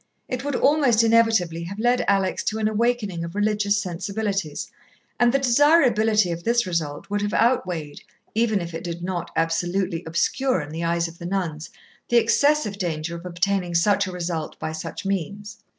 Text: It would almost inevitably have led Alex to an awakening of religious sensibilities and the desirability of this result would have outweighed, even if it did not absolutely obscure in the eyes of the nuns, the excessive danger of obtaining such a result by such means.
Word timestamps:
It 0.27 0.43
would 0.43 0.55
almost 0.55 1.03
inevitably 1.03 1.65
have 1.65 1.77
led 1.77 2.03
Alex 2.07 2.43
to 2.45 2.57
an 2.57 2.67
awakening 2.67 3.23
of 3.23 3.35
religious 3.35 3.77
sensibilities 3.79 4.71
and 5.19 5.31
the 5.31 5.37
desirability 5.37 6.31
of 6.31 6.43
this 6.43 6.65
result 6.65 7.07
would 7.11 7.21
have 7.21 7.35
outweighed, 7.35 8.01
even 8.33 8.61
if 8.61 8.73
it 8.73 8.83
did 8.83 9.03
not 9.03 9.29
absolutely 9.35 10.03
obscure 10.07 10.59
in 10.59 10.71
the 10.71 10.83
eyes 10.83 11.07
of 11.07 11.19
the 11.19 11.27
nuns, 11.27 11.69
the 12.09 12.17
excessive 12.17 12.79
danger 12.79 13.15
of 13.15 13.27
obtaining 13.27 13.75
such 13.75 14.07
a 14.07 14.11
result 14.11 14.57
by 14.57 14.71
such 14.71 15.05
means. 15.05 15.59